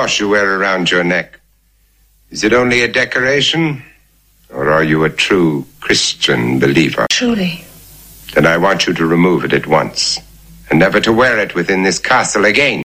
[0.00, 1.38] Cross you wear around your neck,
[2.30, 3.82] is it only a decoration?
[4.48, 7.04] Or are you a true Christian believer?
[7.10, 7.62] Truly.
[8.32, 10.18] Then I want you to remove it at once,
[10.70, 12.82] and never to wear it within this castle again.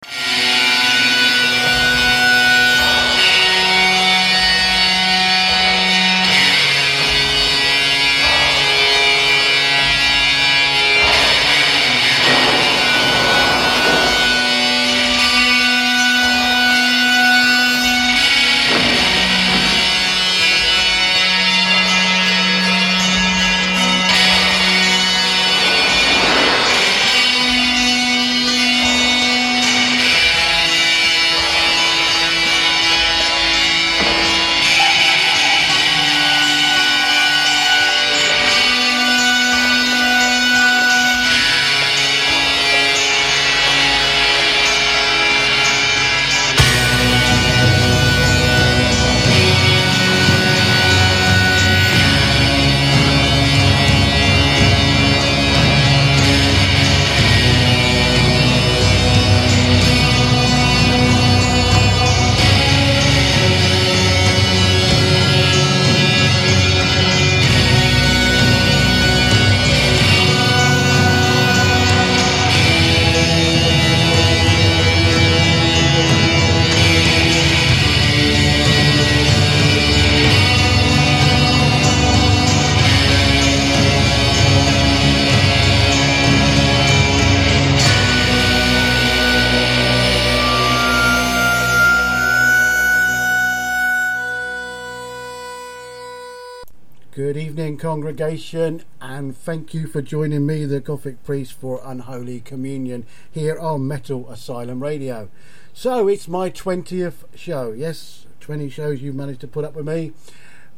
[98.14, 103.88] Congregation, and thank you for joining me, the Gothic priest, for Unholy Communion here on
[103.88, 105.28] Metal Asylum Radio.
[105.72, 107.72] So, it's my 20th show.
[107.72, 110.12] Yes, 20 shows you've managed to put up with me,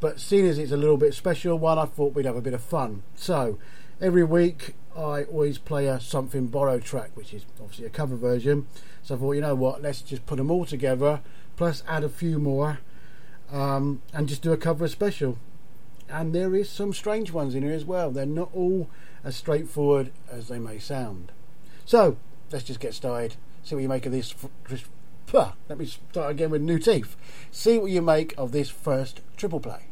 [0.01, 2.55] but seeing as it's a little bit special one, I thought we'd have a bit
[2.55, 3.03] of fun.
[3.15, 3.59] So,
[4.01, 8.67] every week I always play a Something Borrowed track, which is obviously a cover version.
[9.03, 11.21] So, I thought, you know what, let's just put them all together,
[11.57, 12.79] plus add a few more,
[13.53, 15.37] um, and just do a cover special
[16.09, 18.11] and there is some strange ones in here as well.
[18.11, 18.89] They're not all
[19.25, 21.33] as straightforward as they may sound.
[21.85, 22.17] So
[22.51, 23.37] let's just get started.
[23.65, 24.35] See what you make of this.
[25.33, 27.17] Let me start again with new teeth.
[27.51, 29.87] See what you make of this first triple play.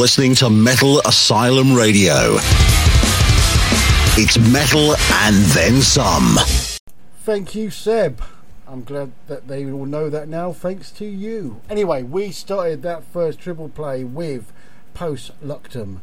[0.00, 2.38] Listening to Metal Asylum Radio.
[4.16, 6.38] It's metal and then some.
[7.18, 8.22] Thank you, Seb.
[8.66, 11.60] I'm glad that they all know that now, thanks to you.
[11.68, 14.50] Anyway, we started that first triple play with
[14.94, 16.00] Post Luctum.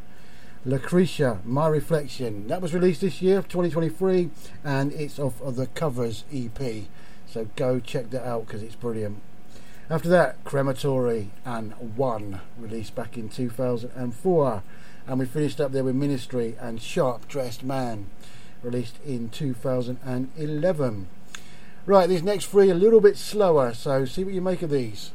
[0.64, 2.46] Lucretia, My Reflection.
[2.46, 4.30] That was released this year, 2023,
[4.62, 6.84] and it's off of the Covers EP.
[7.26, 9.18] So go check that out because it's brilliant.
[9.90, 14.62] After that, Crematory and One, released back in 2004.
[15.06, 18.10] And we finished up there with Ministry and Sharp Dressed Man,
[18.62, 21.08] released in 2011.
[21.86, 25.12] Right, these next three a little bit slower, so see what you make of these.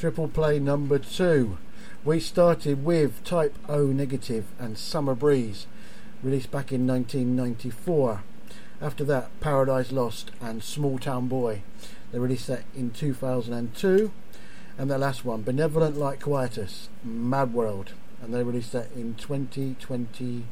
[0.00, 1.58] Triple play number two.
[2.06, 5.66] We started with Type O Negative and Summer Breeze,
[6.22, 8.22] released back in 1994.
[8.80, 11.60] After that, Paradise Lost and Small Town Boy.
[12.12, 14.10] They released that in 2002.
[14.78, 17.92] And the last one, Benevolent Like Quietus, Mad World.
[18.22, 20.44] And they released that in 2020.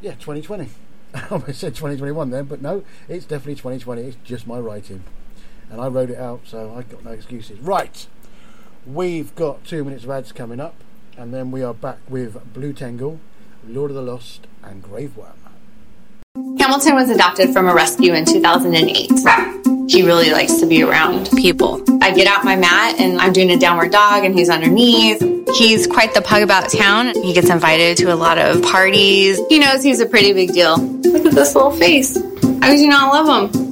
[0.00, 0.70] Yeah, 2020.
[1.14, 4.00] I almost said 2021 then, but no, it's definitely 2020.
[4.00, 5.04] It's just my writing.
[5.68, 7.58] And I wrote it out, so I've got no excuses.
[7.60, 8.06] Right,
[8.86, 10.74] we've got two minutes of ads coming up,
[11.16, 13.20] and then we are back with Blue Tangle,
[13.66, 15.36] Lord of the Lost, and Graveworm.
[16.58, 19.10] Hamilton was adopted from a rescue in 2008.
[19.90, 21.82] He really likes to be around people.
[22.02, 25.20] I get out my mat and I'm doing a downward dog and he's underneath.
[25.56, 27.14] He's quite the pug about town.
[27.22, 29.40] He gets invited to a lot of parties.
[29.48, 30.78] He knows he's a pretty big deal.
[30.78, 32.16] Look at this little face.
[32.16, 33.71] How could you not love him?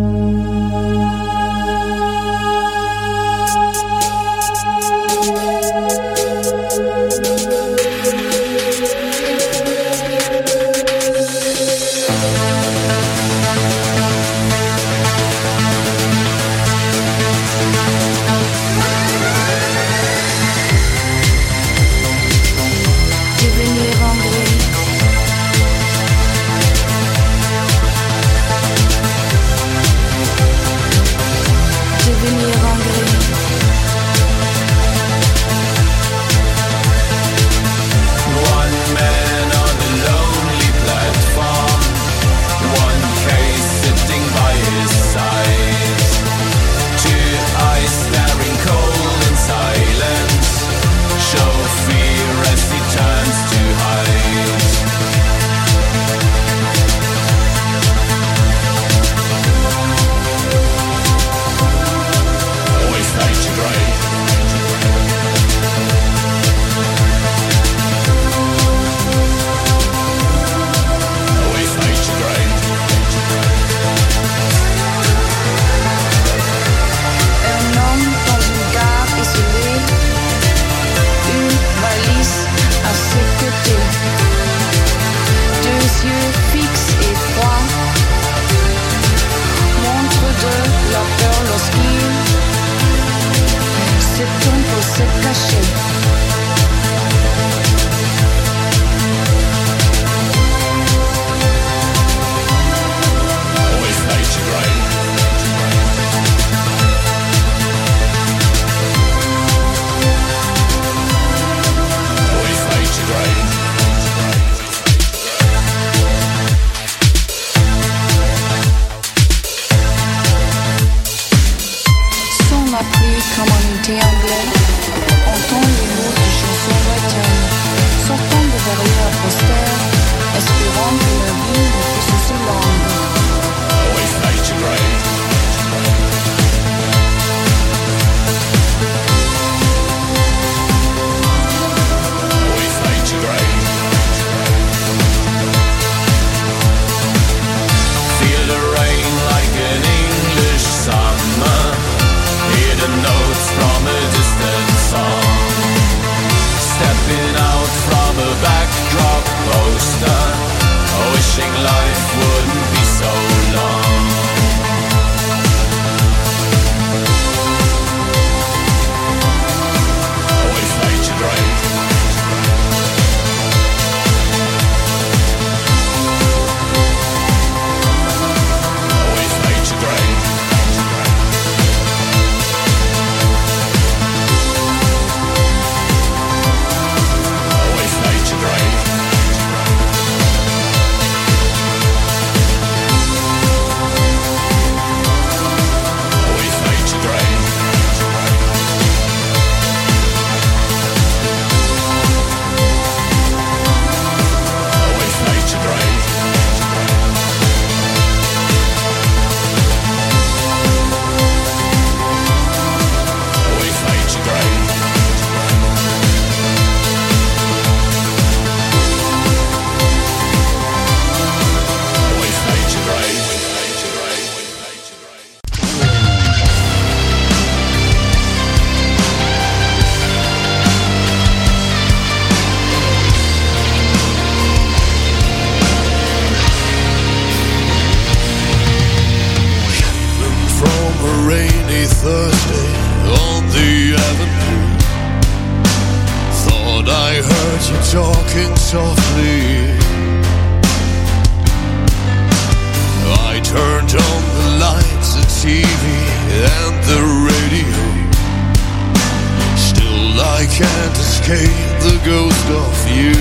[260.61, 263.17] can't escape the ghost of you.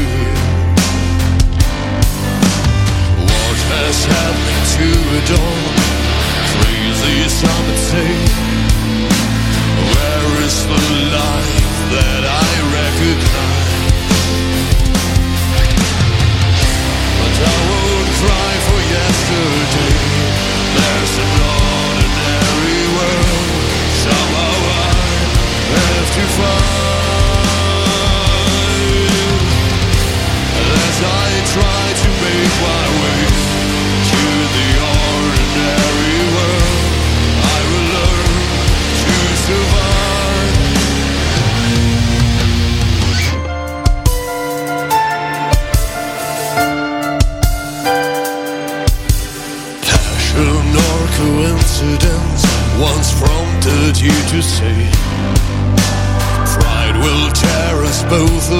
[3.16, 4.88] What has happened to
[5.18, 5.64] it all?
[6.52, 8.12] Crazy some say.
[9.88, 10.82] Where is the
[11.16, 13.72] life that I recognize?
[17.20, 19.96] But I won't cry for yesterday.
[20.76, 21.34] There's an
[21.72, 23.48] ordinary world.
[24.04, 24.98] Somehow I
[25.72, 26.99] have to find.
[54.02, 54.90] you to say.
[56.56, 58.50] Pride will tear us both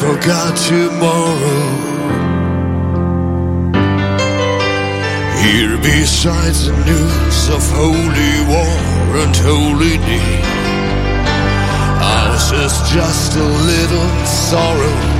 [0.00, 1.62] forgot tomorrow.
[5.44, 8.76] Here besides the news of holy war
[9.22, 10.44] and holy need,
[12.02, 15.13] ours is just a little sorrow.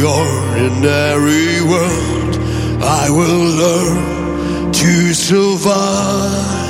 [0.00, 2.36] the ordinary world,
[2.82, 6.69] I will learn to survive.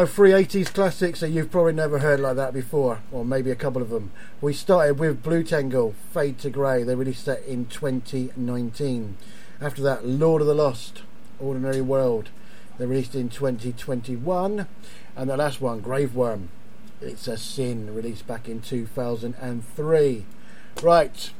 [0.00, 3.54] You three 80s classics that you've probably never heard like that before, or maybe a
[3.54, 4.12] couple of them.
[4.40, 6.84] We started with Blue Tangle, Fade to Grey.
[6.84, 9.18] They released that in 2019.
[9.60, 11.02] After that, Lord of the Lost,
[11.38, 12.30] Ordinary World.
[12.78, 14.66] They released in 2021.
[15.16, 16.46] And the last one, Graveworm,
[17.02, 20.24] It's a Sin, released back in 2003.
[20.82, 21.30] Right,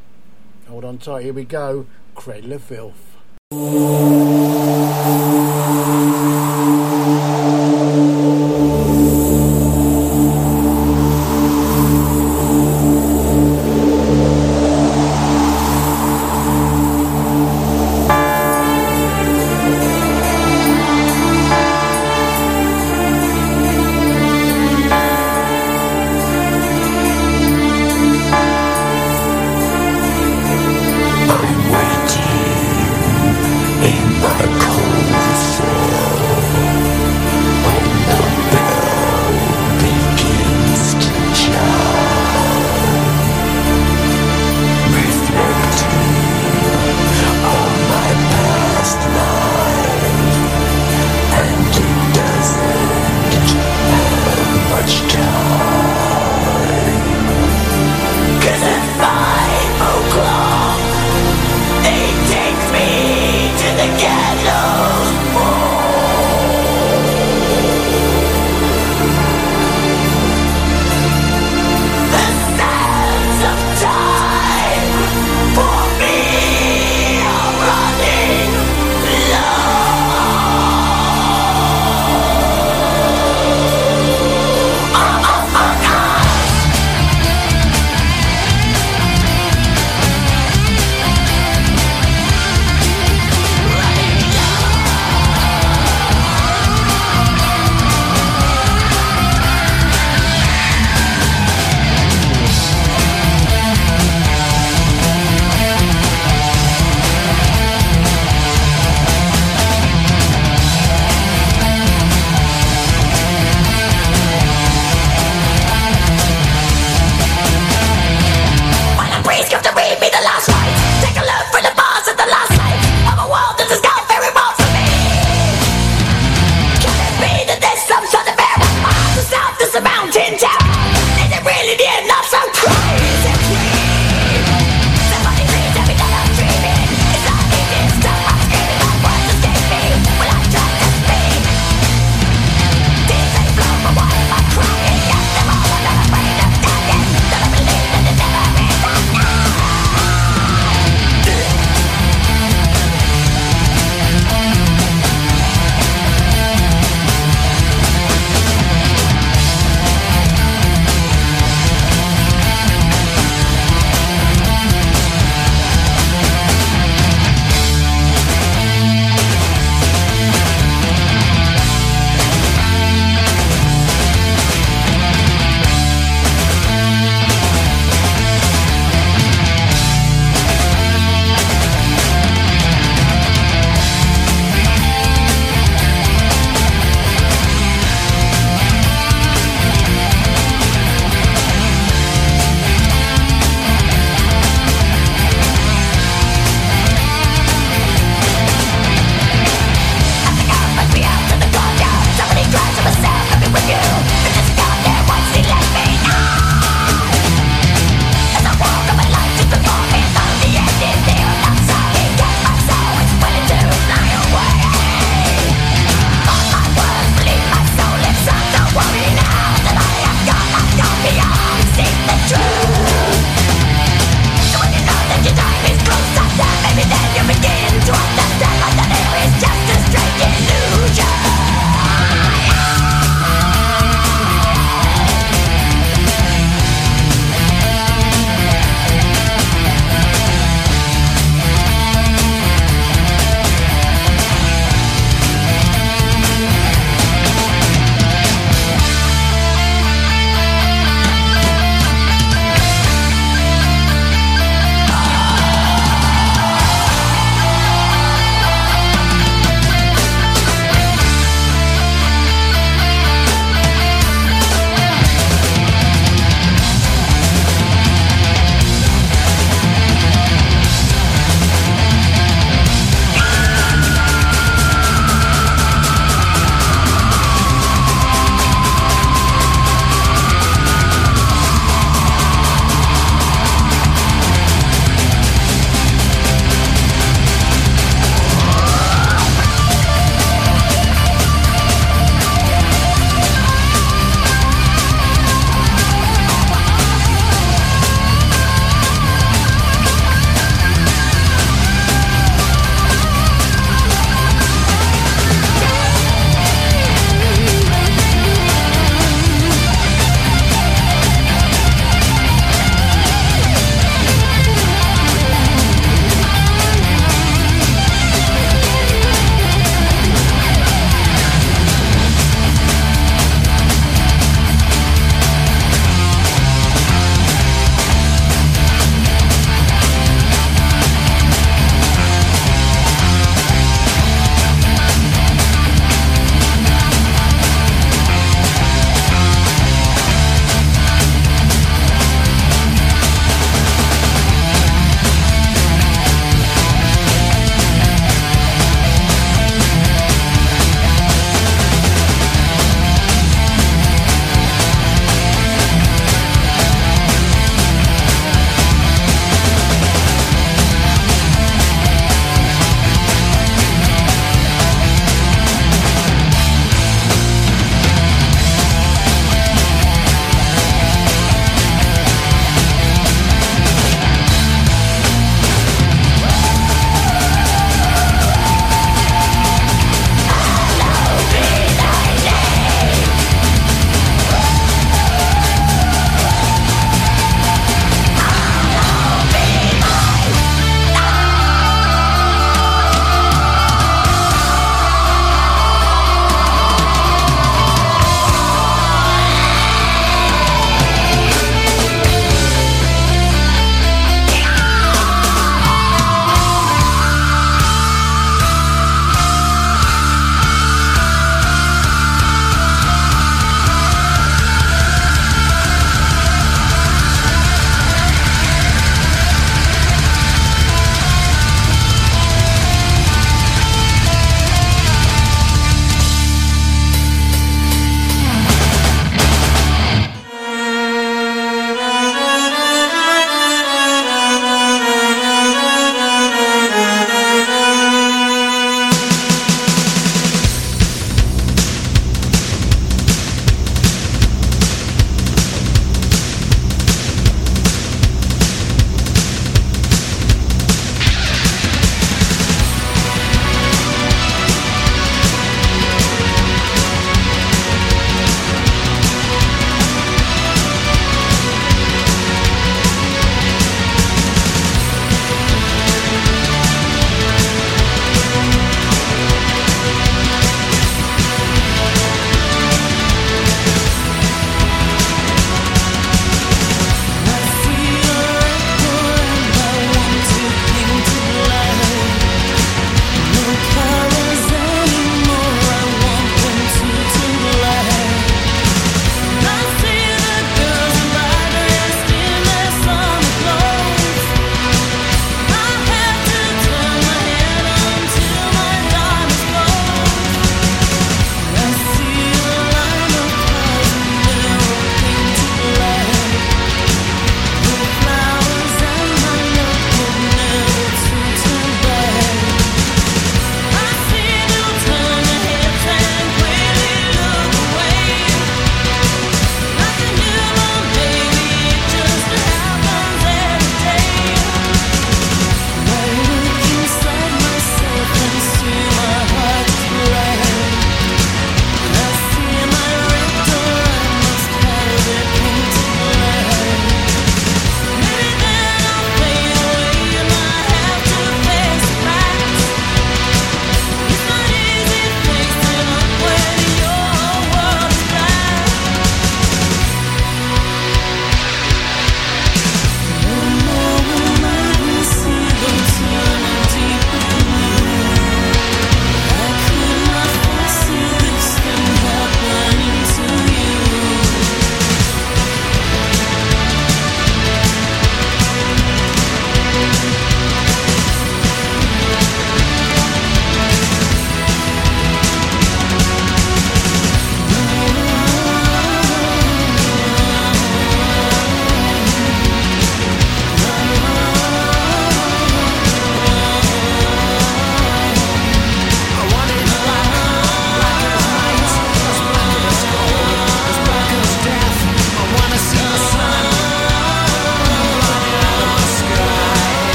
[0.68, 1.86] hold on tight, here we go.
[2.14, 3.16] Cradle of Filth.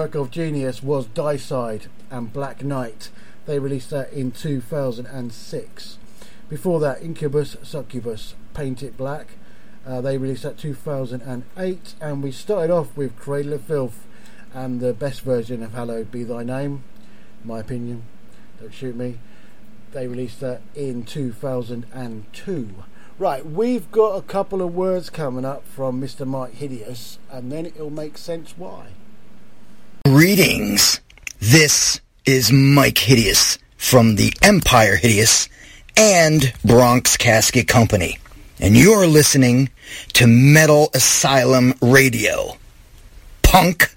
[0.00, 3.10] Work of genius was Dyside and Black Knight.
[3.44, 5.98] They released that in 2006.
[6.48, 9.34] Before that, Incubus, Succubus, Paint It Black.
[9.86, 14.06] Uh, they released that 2008, and we started off with Cradle of Filth
[14.54, 16.82] and the best version of Hallowed Be Thy Name,
[17.44, 18.04] my opinion.
[18.58, 19.18] Don't shoot me.
[19.92, 22.74] They released that in 2002.
[23.18, 26.26] Right, we've got a couple of words coming up from Mr.
[26.26, 28.92] Mike Hideous, and then it'll make sense why.
[30.06, 31.00] Greetings.
[31.40, 35.48] This is Mike Hideous from the Empire Hideous
[35.96, 38.18] and Bronx Casket Company.
[38.58, 39.68] And you're listening
[40.14, 42.56] to Metal Asylum Radio.
[43.42, 43.92] Punk.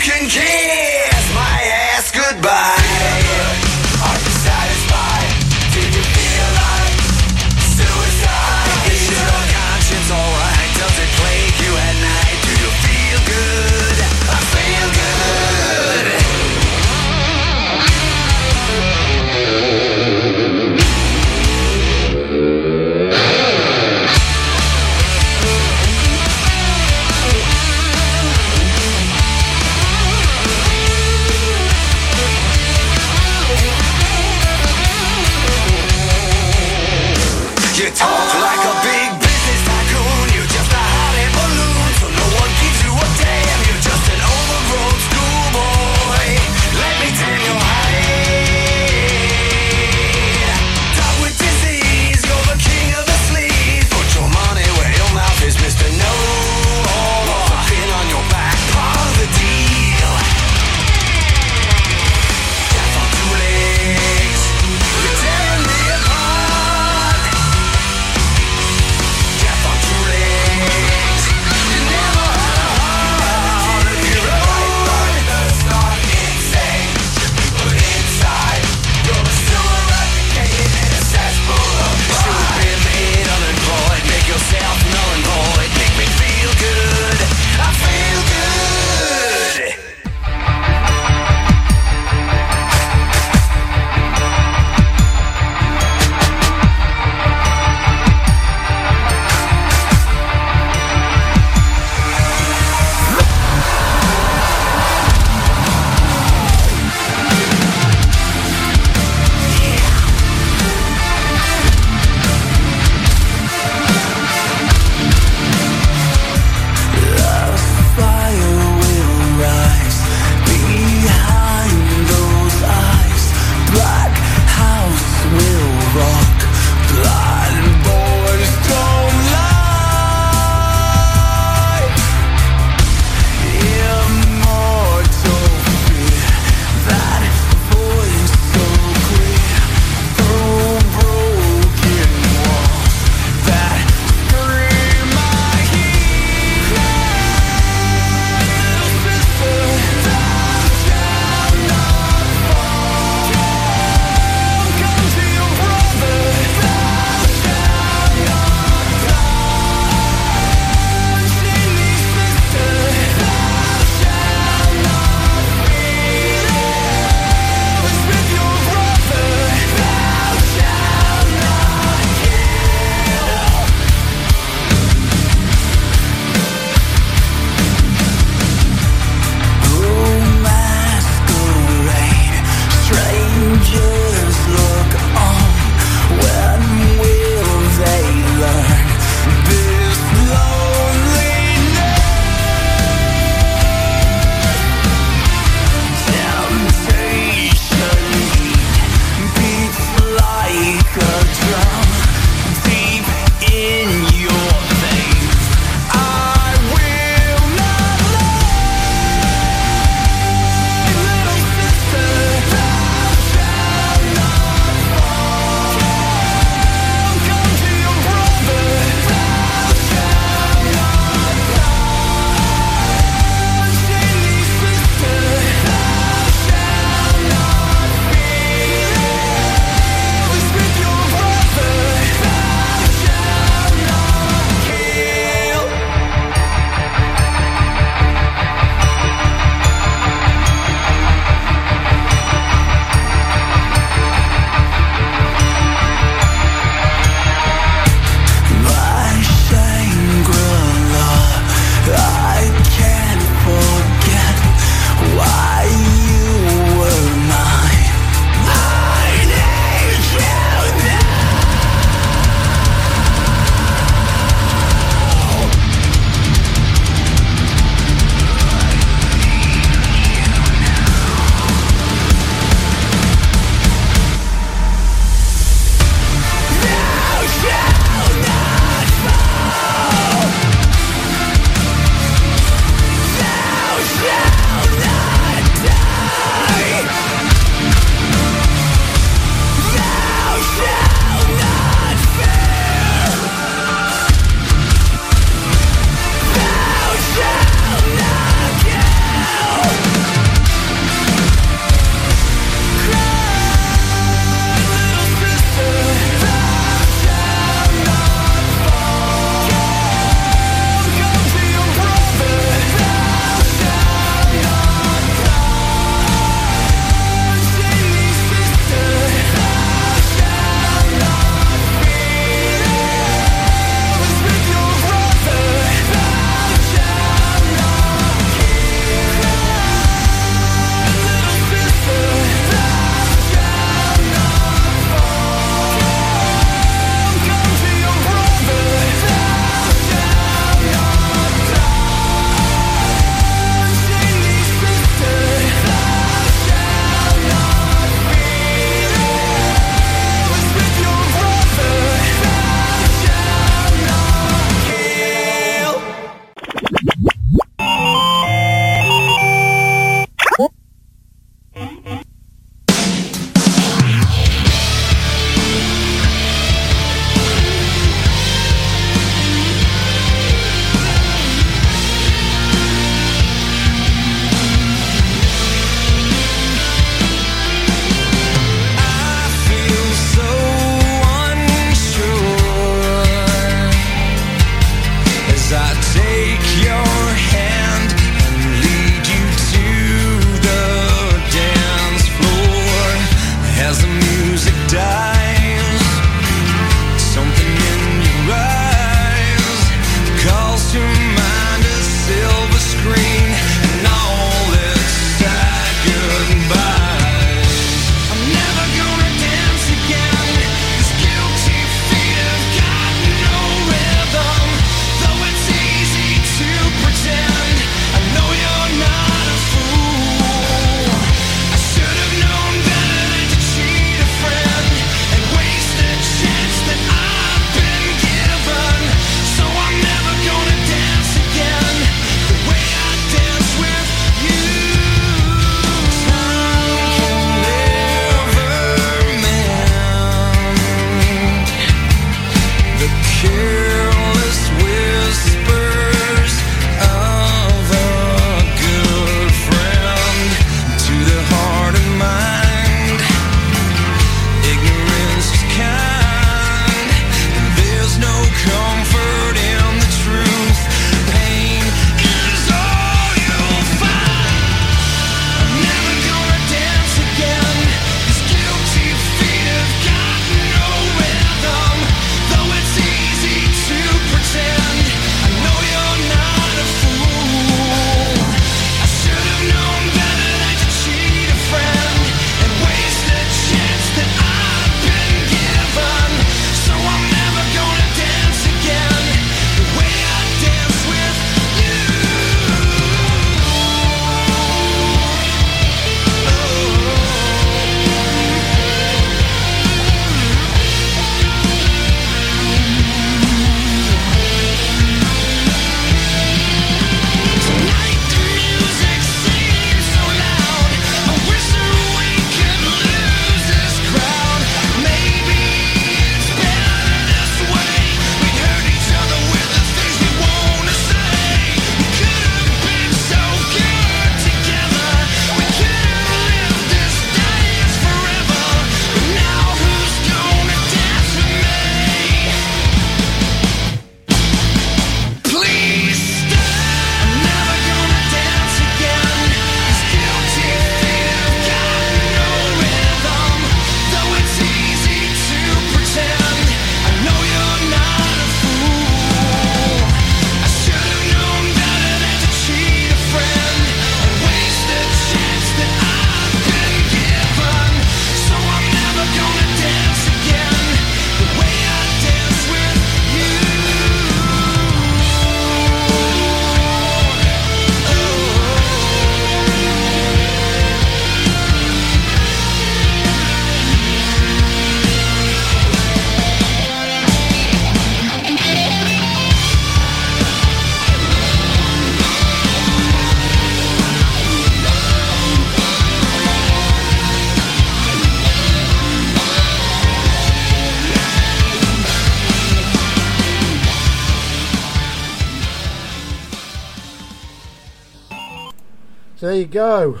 [599.56, 600.00] Go.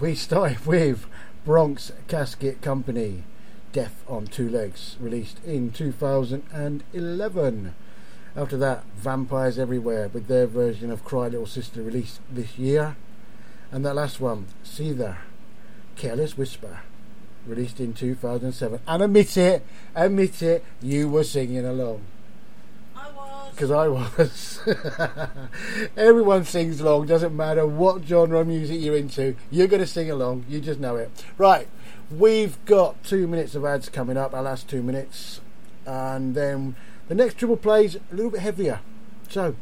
[0.00, 1.06] We started with
[1.44, 3.22] Bronx Casket Company,
[3.72, 7.74] Death on Two Legs, released in 2011.
[8.34, 12.96] After that, Vampires Everywhere with their version of Cry Little Sister released this year.
[13.70, 15.18] And that last one, Seether,
[15.94, 16.80] Careless Whisper,
[17.46, 18.80] released in 2007.
[18.88, 19.64] And admit it,
[19.94, 22.02] admit it, you were singing along.
[23.52, 24.60] Because I was.
[25.96, 30.10] Everyone sings along, doesn't matter what genre of music you're into, you're going to sing
[30.10, 31.10] along, you just know it.
[31.38, 31.68] Right,
[32.10, 35.40] we've got two minutes of ads coming up, our last two minutes,
[35.86, 36.76] and then
[37.08, 38.80] the next triple plays a little bit heavier.
[39.28, 39.54] So,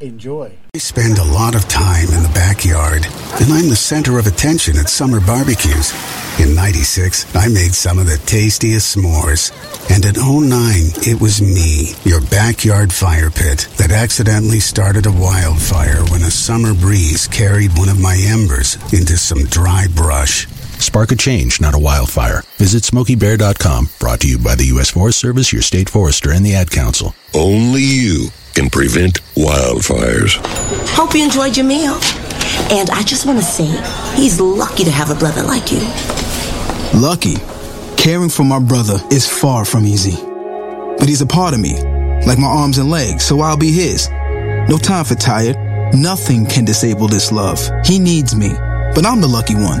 [0.00, 0.52] enjoy.
[0.74, 3.06] We spend a lot of time in the backyard,
[3.40, 5.92] and I'm the center of attention at summer barbecues.
[6.40, 9.52] In 96, I made some of the tastiest s'mores.
[9.90, 16.04] And in 09, it was me, your backyard fire pit, that accidentally started a wildfire
[16.10, 20.48] when a summer breeze carried one of my embers into some dry brush.
[20.80, 22.42] Spark a change, not a wildfire.
[22.56, 23.90] Visit SmokeyBear.com.
[24.00, 24.90] Brought to you by the U.S.
[24.90, 27.14] Forest Service, your state forester, and the Ad Council.
[27.32, 30.38] Only you can prevent wildfires.
[30.94, 31.94] Hope you enjoyed your meal.
[32.70, 33.66] And I just want to say,
[34.14, 35.80] he's lucky to have a brother like you.
[36.98, 37.36] Lucky.
[37.96, 40.16] Caring for my brother is far from easy.
[40.98, 41.74] But he's a part of me,
[42.26, 44.08] like my arms and legs, so I'll be his.
[44.68, 45.56] No time for tired.
[45.94, 47.60] Nothing can disable this love.
[47.84, 48.50] He needs me.
[48.94, 49.80] But I'm the lucky one,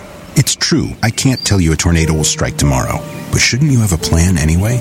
[0.35, 2.97] It's true, I can't tell you a tornado will strike tomorrow,
[3.31, 4.79] but shouldn't you have a plan anyway?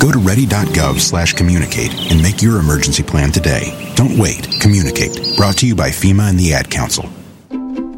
[0.00, 3.92] Go to ready.gov slash communicate and make your emergency plan today.
[3.96, 4.48] Don't wait.
[4.60, 5.36] Communicate.
[5.36, 7.08] Brought to you by FEMA and the Ad Council.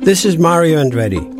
[0.01, 1.40] This is Mario Andretti.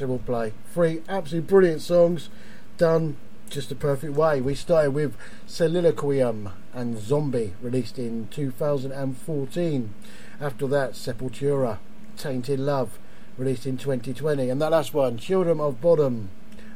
[0.00, 0.54] Triple play.
[0.72, 2.30] Three absolutely brilliant songs
[2.78, 3.18] done
[3.50, 4.40] just the perfect way.
[4.40, 5.14] We started with
[5.46, 9.94] Soliloquium and Zombie, released in 2014.
[10.40, 11.80] After that, Sepultura,
[12.16, 12.98] Tainted Love,
[13.36, 14.48] released in 2020.
[14.48, 16.28] And that last one, Children of Bodom,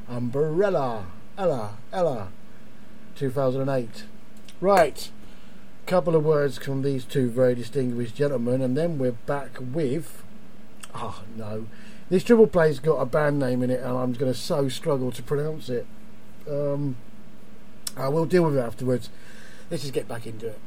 [0.07, 1.07] Umbrella,
[1.39, 2.29] Ella, Ella,
[3.17, 4.05] 2008.
[4.61, 5.11] Right,
[5.83, 10.23] a couple of words from these two very distinguished gentlemen, and then we're back with.
[10.95, 11.67] Oh no,
[12.11, 15.11] this triple play's got a band name in it, and I'm going to so struggle
[15.13, 15.87] to pronounce it.
[16.49, 16.97] Um,
[17.97, 19.09] I will deal with it afterwards.
[19.71, 20.59] Let's just get back into it.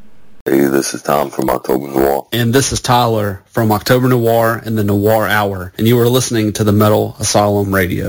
[0.45, 2.27] Hey, this is Tom from October Noir.
[2.31, 5.73] And this is Tyler from October Noir and the Noir Hour.
[5.77, 8.07] And you are listening to the Metal Asylum Radio.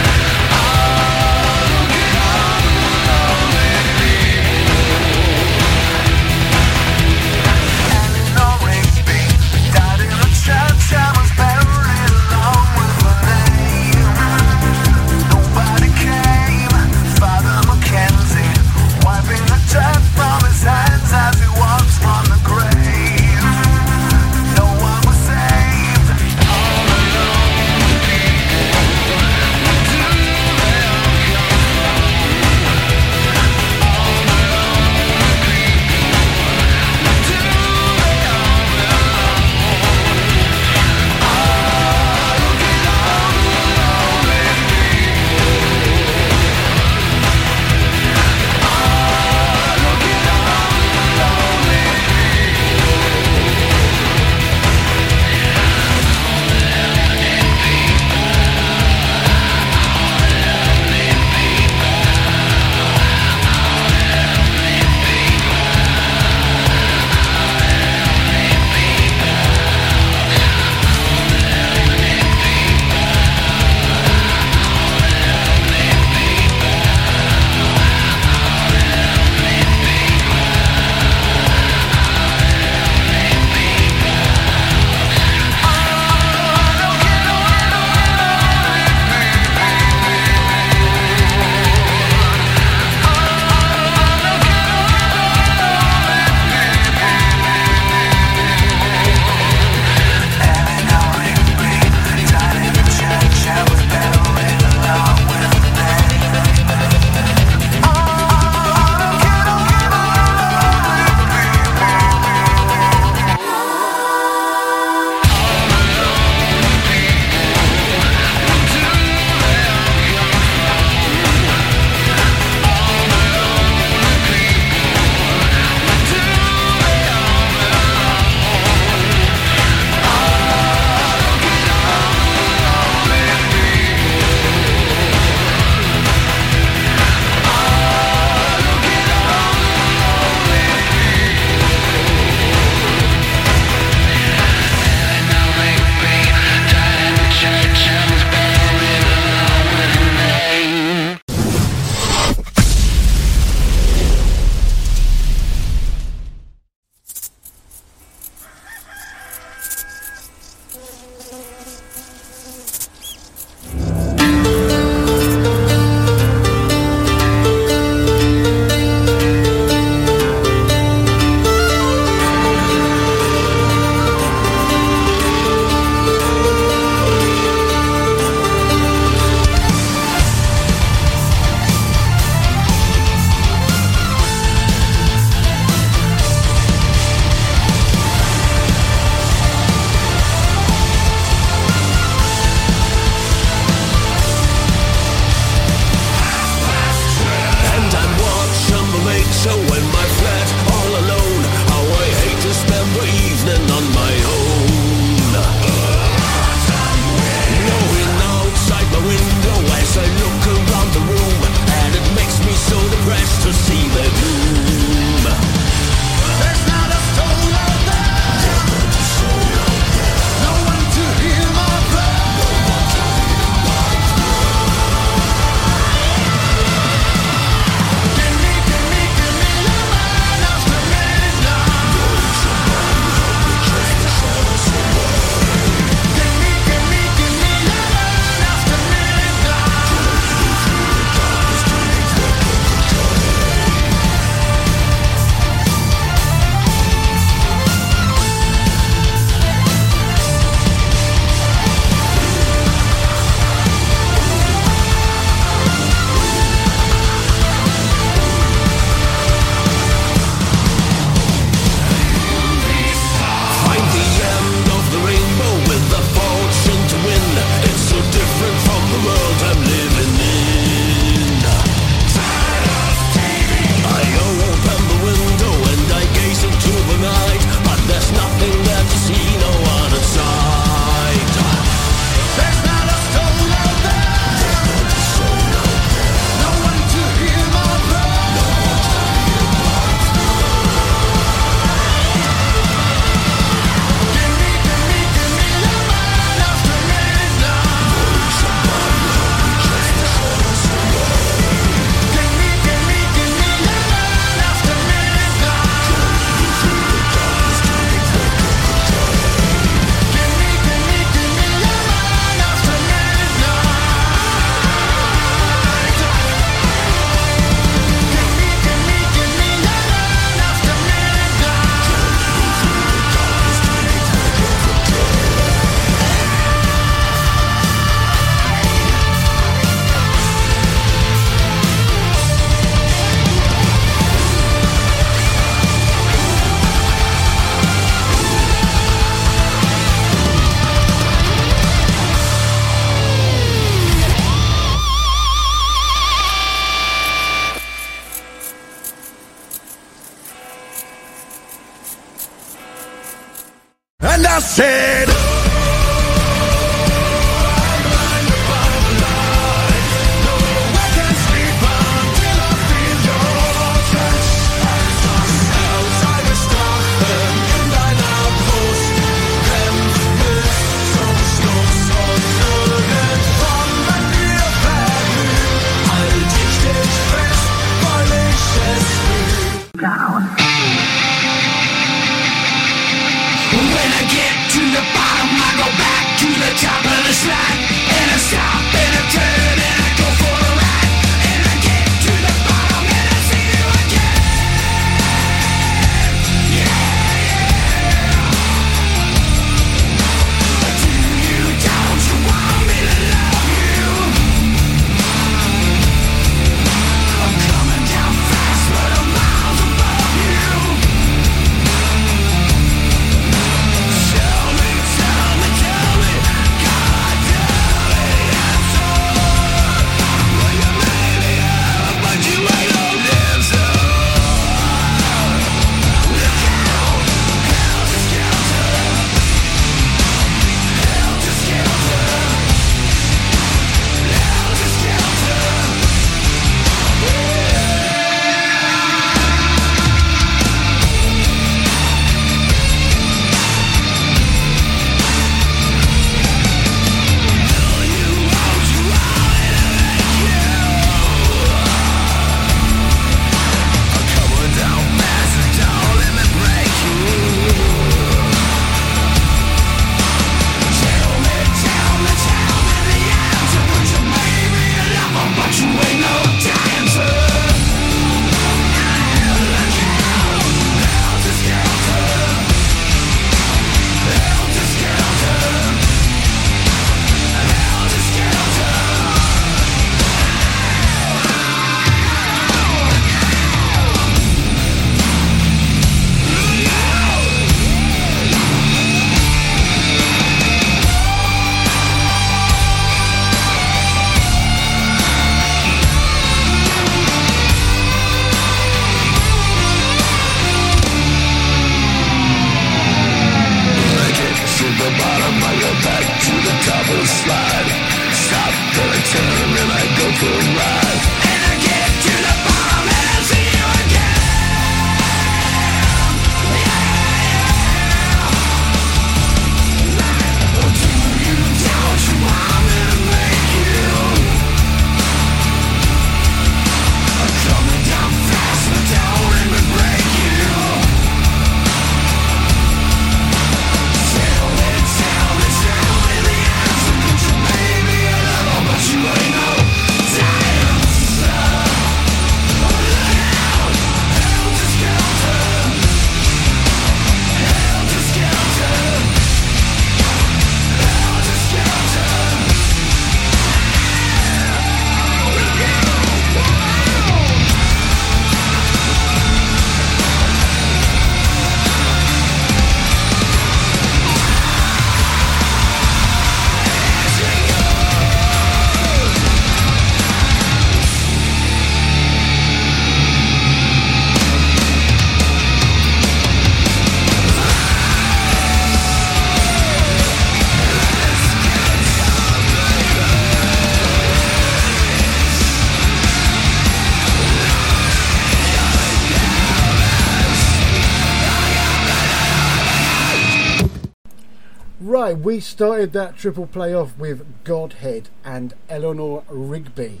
[595.36, 600.00] We started that triple play off with Godhead and Eleanor Rigby.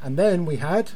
[0.00, 0.92] And then we had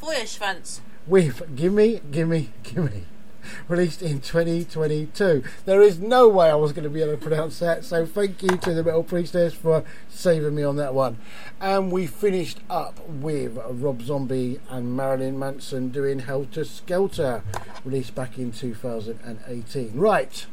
[0.00, 0.78] Feuerschwanz.
[1.04, 3.06] with Gimme, Gimme, Gimme,
[3.68, 5.42] released in 2022.
[5.64, 8.44] There is no way I was going to be able to pronounce that, so thank
[8.44, 11.18] you to the Metal Priestess for saving me on that one.
[11.60, 17.42] And we finished up with Rob Zombie and Marilyn Manson doing Helter Skelter,
[17.84, 19.96] released back in 2018.
[19.96, 20.46] Right,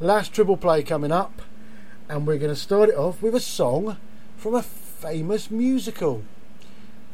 [0.00, 1.42] last triple play coming up,
[2.08, 3.96] and we're going to start it off with a song
[4.36, 6.22] from a famous musical.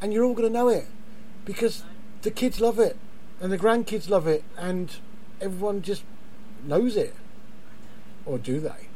[0.01, 0.87] And you're all going to know it
[1.45, 1.85] because
[2.23, 2.97] the kids love it
[3.41, 4.97] and the grandkids love it and
[5.41, 6.05] everyone just
[6.65, 7.15] knows it.
[8.27, 8.90] Or do they?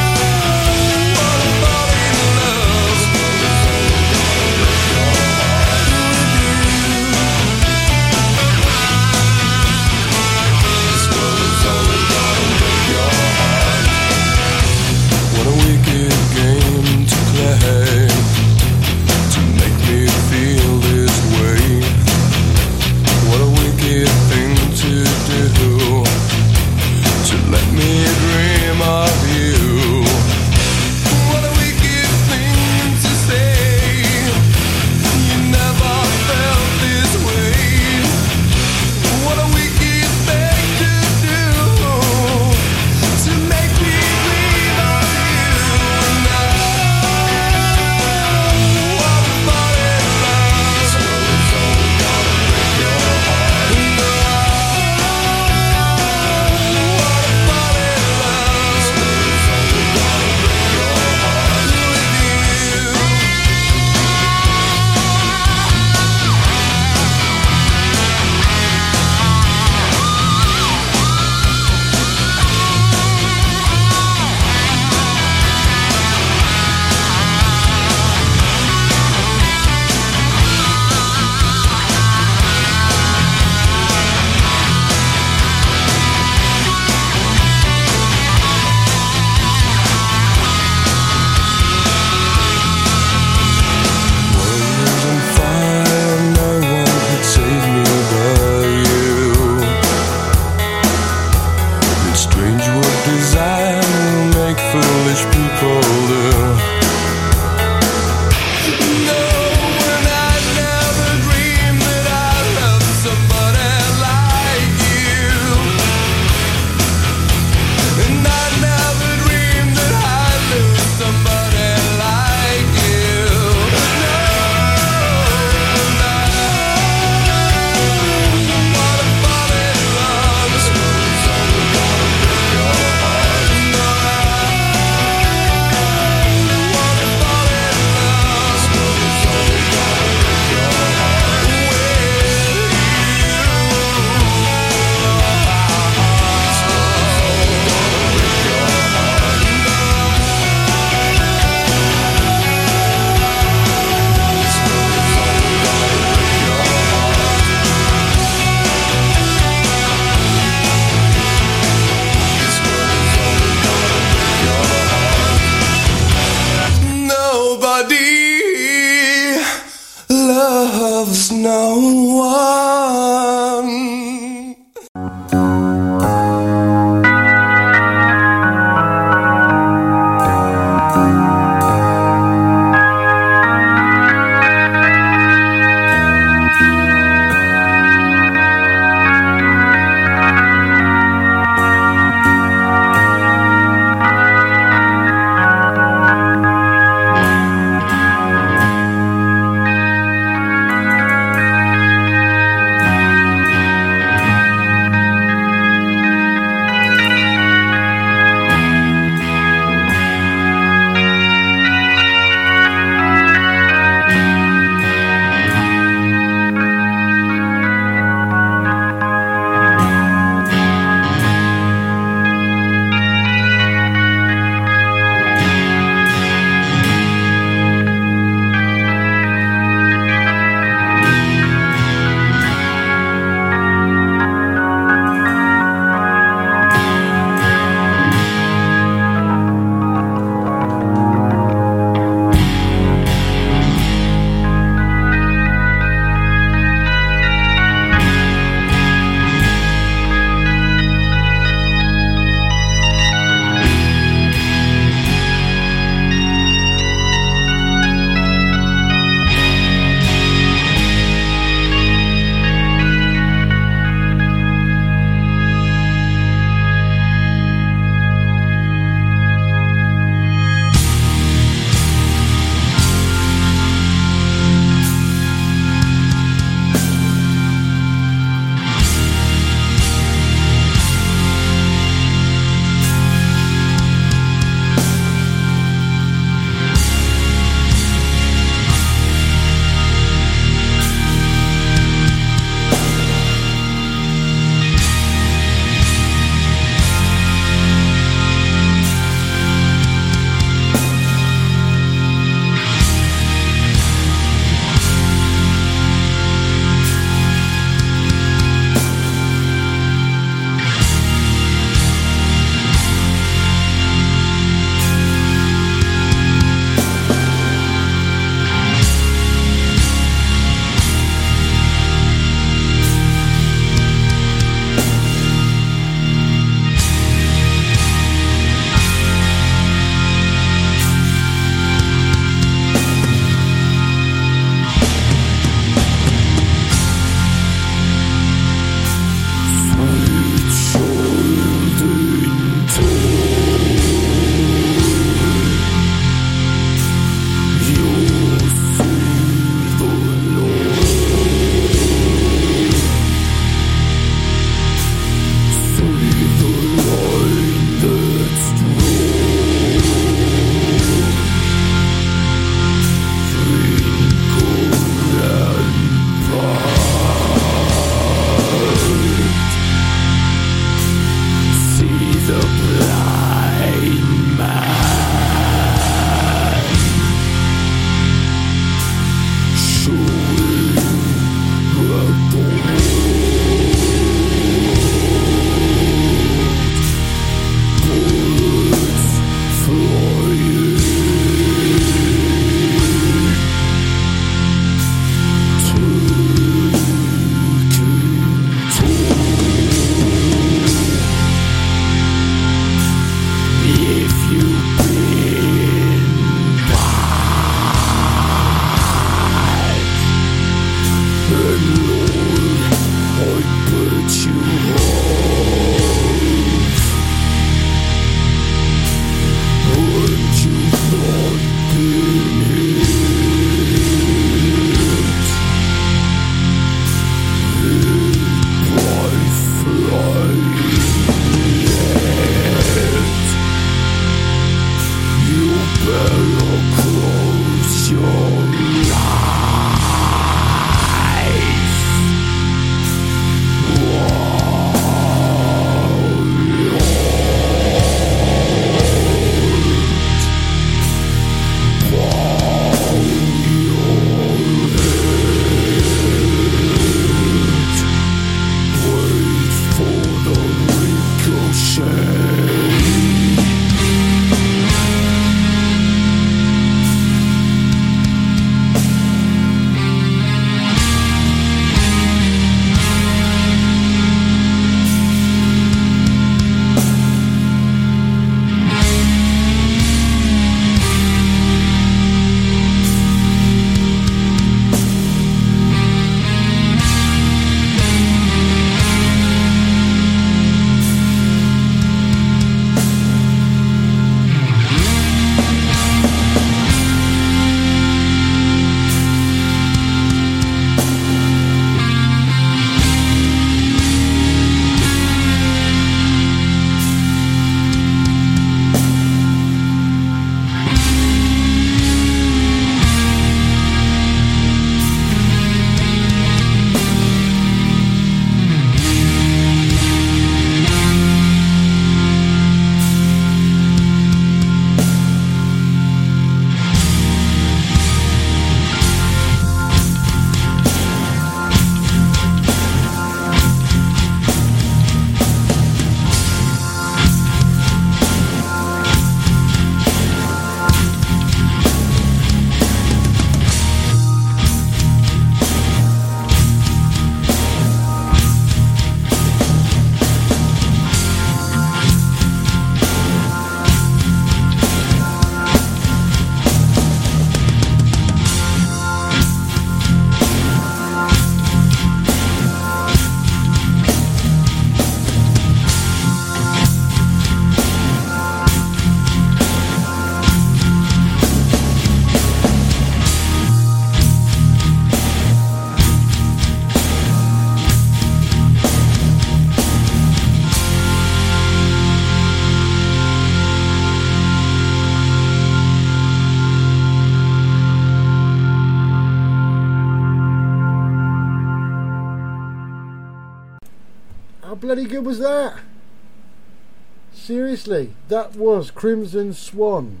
[597.64, 600.00] That was Crimson Swan,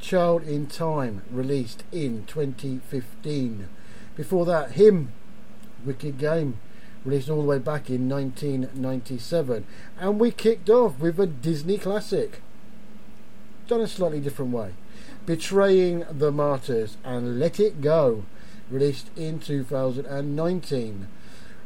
[0.00, 3.68] Child in Time, released in 2015.
[4.16, 5.12] Before that, Him,
[5.84, 6.58] Wicked Game,
[7.04, 9.66] released all the way back in 1997.
[10.00, 12.40] And we kicked off with a Disney classic,
[13.68, 14.70] done a slightly different way.
[15.26, 18.24] Betraying the Martyrs and Let It Go,
[18.70, 21.08] released in 2019.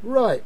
[0.03, 0.43] Right,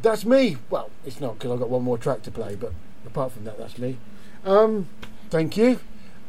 [0.00, 0.56] that's me.
[0.70, 2.72] Well, it's not because I've got one more track to play, but
[3.04, 3.98] apart from that, that's me.
[4.44, 4.88] Um,
[5.30, 5.80] thank you.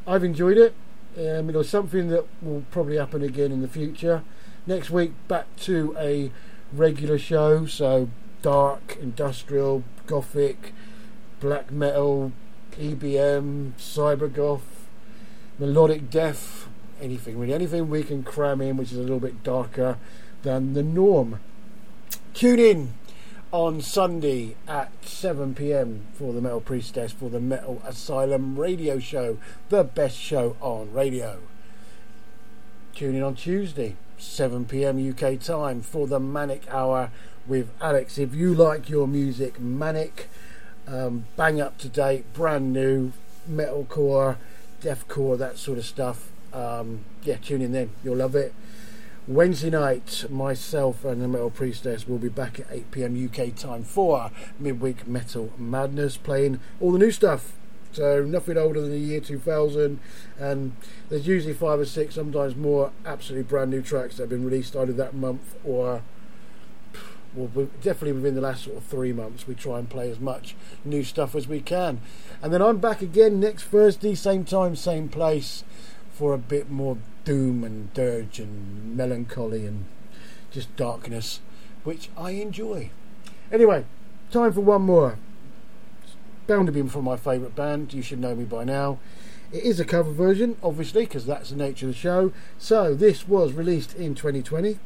[0.05, 0.75] I've enjoyed it.
[1.17, 4.23] Um, it was something that will probably happen again in the future.
[4.65, 6.31] Next week, back to a
[6.71, 8.09] regular show, so
[8.41, 10.73] dark, industrial, gothic,
[11.39, 12.31] black metal,
[12.73, 14.61] EBM, cybergoth,
[15.59, 16.67] melodic death,
[17.01, 19.97] anything really, anything we can cram in which is a little bit darker
[20.43, 21.39] than the norm.
[22.33, 22.93] Tune in
[23.53, 29.37] on Sunday at 7 pm for the Metal Priestess for the Metal Asylum radio show,
[29.69, 31.37] the best show on radio.
[32.95, 37.11] Tune in on Tuesday, 7 pm UK time for the Manic Hour
[37.45, 38.17] with Alex.
[38.17, 40.29] If you like your music manic,
[40.87, 43.11] um, bang up to date, brand new,
[43.47, 44.37] metalcore,
[44.81, 47.91] deathcore, that sort of stuff, um, yeah, tune in then.
[48.03, 48.51] You'll love it.
[49.25, 53.85] Wednesday night, myself and the Metal Priestess will be back at 8 pm UK time
[53.85, 57.53] for Midweek Metal Madness, playing all the new stuff.
[57.93, 60.01] So nothing older than the year 2000,
[60.37, 60.75] and
[61.07, 64.75] there's usually five or six, sometimes more, absolutely brand new tracks that have been released
[64.75, 66.01] either that month or
[67.33, 69.47] well, definitely within the last sort of three months.
[69.47, 72.01] We try and play as much new stuff as we can,
[72.41, 75.63] and then I'm back again next Thursday, same time, same place,
[76.11, 79.85] for a bit more doom and dirge and melancholy and
[80.51, 81.39] just darkness,
[81.83, 82.91] which I enjoy.
[83.51, 83.85] Anyway,
[84.31, 85.17] time for one more.
[86.03, 86.15] It's
[86.47, 87.93] bound to be from my favourite band.
[87.93, 88.99] You should know me by now.
[89.51, 92.33] It is a cover version, obviously, because that's the nature of the show.
[92.57, 94.79] So this was released in 2020.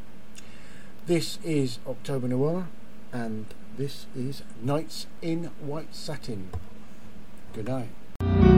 [1.06, 2.68] This is October Noir,
[3.14, 3.46] and
[3.78, 6.50] this is Nights in White Satin.
[7.54, 8.57] Good night.